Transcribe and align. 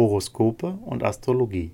Horoskope 0.00 0.78
und 0.86 1.04
Astrologie. 1.04 1.72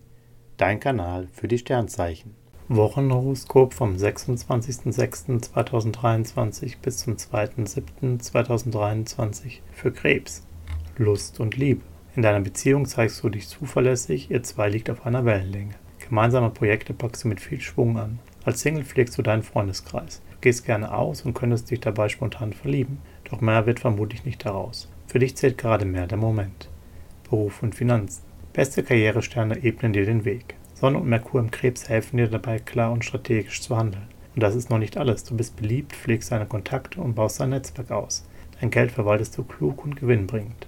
Dein 0.56 0.80
Kanal 0.80 1.28
für 1.32 1.46
die 1.46 1.58
Sternzeichen. 1.58 2.34
Wochenhoroskop 2.66 3.72
vom 3.72 3.94
26.06.2023 3.94 6.74
bis 6.82 6.98
zum 6.98 7.14
2.07.2023 7.14 9.60
für 9.70 9.92
Krebs. 9.92 10.44
Lust 10.96 11.38
und 11.38 11.56
Liebe. 11.56 11.82
In 12.16 12.22
deiner 12.22 12.40
Beziehung 12.40 12.86
zeigst 12.86 13.22
du 13.22 13.28
dich 13.28 13.46
zuverlässig, 13.46 14.28
ihr 14.28 14.42
zwei 14.42 14.70
liegt 14.70 14.90
auf 14.90 15.06
einer 15.06 15.24
Wellenlänge. 15.24 15.76
Gemeinsame 16.08 16.50
Projekte 16.50 16.94
packst 16.94 17.22
du 17.22 17.28
mit 17.28 17.38
viel 17.38 17.60
Schwung 17.60 17.96
an. 17.96 18.18
Als 18.44 18.60
Single 18.60 18.82
pflegst 18.82 19.16
du 19.16 19.22
deinen 19.22 19.44
Freundeskreis. 19.44 20.20
Du 20.32 20.38
gehst 20.40 20.64
gerne 20.64 20.92
aus 20.92 21.22
und 21.22 21.34
könntest 21.34 21.70
dich 21.70 21.78
dabei 21.78 22.08
spontan 22.08 22.52
verlieben. 22.52 22.98
Doch 23.30 23.40
mehr 23.40 23.66
wird 23.66 23.78
vermutlich 23.78 24.24
nicht 24.24 24.44
daraus. 24.44 24.90
Für 25.06 25.20
dich 25.20 25.36
zählt 25.36 25.58
gerade 25.58 25.84
mehr 25.84 26.08
der 26.08 26.18
Moment. 26.18 26.70
Beruf 27.28 27.62
und 27.62 27.74
Finanzen. 27.74 28.22
Beste 28.52 28.82
Karrieresterne 28.82 29.62
ebnen 29.62 29.92
dir 29.92 30.06
den 30.06 30.24
Weg. 30.24 30.54
Sonne 30.74 30.98
und 30.98 31.08
Merkur 31.08 31.40
im 31.40 31.50
Krebs 31.50 31.88
helfen 31.88 32.18
dir 32.18 32.28
dabei, 32.28 32.58
klar 32.58 32.92
und 32.92 33.04
strategisch 33.04 33.62
zu 33.62 33.76
handeln. 33.76 34.08
Und 34.34 34.42
das 34.42 34.54
ist 34.54 34.68
noch 34.68 34.78
nicht 34.78 34.98
alles. 34.98 35.24
Du 35.24 35.36
bist 35.36 35.56
beliebt, 35.56 35.94
pflegst 35.94 36.30
deine 36.30 36.46
Kontakte 36.46 37.00
und 37.00 37.14
baust 37.14 37.40
dein 37.40 37.50
Netzwerk 37.50 37.90
aus. 37.90 38.26
Dein 38.60 38.70
Geld 38.70 38.90
verwaltest 38.90 39.36
du 39.38 39.44
klug 39.44 39.84
und 39.84 39.96
gewinnbringend. 39.96 40.66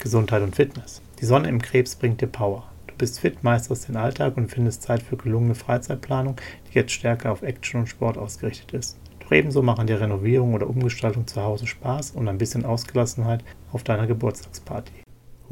Gesundheit 0.00 0.42
und 0.42 0.56
Fitness. 0.56 1.00
Die 1.20 1.24
Sonne 1.24 1.48
im 1.48 1.62
Krebs 1.62 1.94
bringt 1.94 2.20
dir 2.20 2.26
Power. 2.26 2.68
Du 2.88 2.94
bist 2.98 3.20
fit, 3.20 3.42
meisterst 3.42 3.88
den 3.88 3.96
Alltag 3.96 4.36
und 4.36 4.50
findest 4.50 4.82
Zeit 4.82 5.02
für 5.02 5.16
gelungene 5.16 5.54
Freizeitplanung, 5.54 6.36
die 6.68 6.74
jetzt 6.74 6.92
stärker 6.92 7.32
auf 7.32 7.42
Action 7.42 7.80
und 7.80 7.86
Sport 7.86 8.18
ausgerichtet 8.18 8.72
ist. 8.72 8.98
Doch 9.20 9.32
ebenso 9.32 9.62
machen 9.62 9.86
dir 9.86 10.00
Renovierung 10.00 10.54
oder 10.54 10.68
Umgestaltung 10.68 11.26
zu 11.26 11.40
Hause 11.40 11.66
Spaß 11.66 12.10
und 12.10 12.28
ein 12.28 12.38
bisschen 12.38 12.64
Ausgelassenheit 12.64 13.42
auf 13.72 13.82
deiner 13.82 14.06
Geburtstagsparty. 14.06 15.03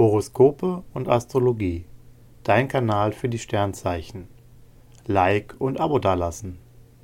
Horoskope 0.03 0.83
und 0.95 1.09
Astrologie. 1.09 1.85
Dein 2.43 2.67
Kanal 2.67 3.13
für 3.13 3.29
die 3.29 3.39
Sternzeichen. 3.39 4.27
Like 5.07 5.55
und 5.61 5.79
Abo 5.79 6.01
dalassen. 6.01 6.59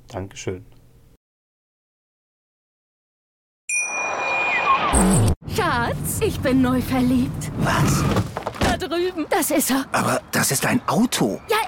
Dankeschön. 0.09 0.67
Schatz, 5.55 6.21
ich 6.21 6.41
bin 6.41 6.61
neu 6.61 6.81
verliebt. 6.81 7.53
Was? 7.59 8.03
Da 8.59 8.77
drüben. 8.77 9.27
Das 9.31 9.53
ist 9.53 9.71
er. 9.71 9.85
Aber 9.93 10.21
das 10.33 10.51
ist 10.51 10.67
ein 10.67 10.81
Auto. 10.89 11.41
Ja, 11.49 11.59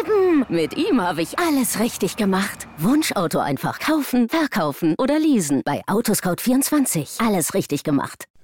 eben. 0.00 0.46
Mit 0.48 0.74
ihm 0.78 1.02
habe 1.02 1.20
ich 1.20 1.38
alles 1.38 1.80
richtig 1.80 2.16
gemacht. 2.16 2.66
Wunschauto 2.78 3.40
einfach 3.40 3.78
kaufen, 3.78 4.30
verkaufen 4.30 4.94
oder 4.98 5.18
leasen. 5.18 5.60
Bei 5.66 5.82
Autoscout24. 5.86 7.22
Alles 7.22 7.52
richtig 7.52 7.84
gemacht. 7.84 8.26